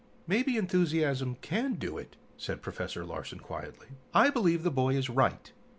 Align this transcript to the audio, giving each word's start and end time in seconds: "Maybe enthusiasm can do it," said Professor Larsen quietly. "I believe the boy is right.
"Maybe 0.25 0.57
enthusiasm 0.57 1.35
can 1.41 1.75
do 1.75 1.99
it," 1.99 2.15
said 2.35 2.63
Professor 2.63 3.05
Larsen 3.05 3.37
quietly. 3.37 3.89
"I 4.15 4.31
believe 4.31 4.63
the 4.63 4.71
boy 4.71 4.95
is 4.95 5.11
right. 5.11 5.51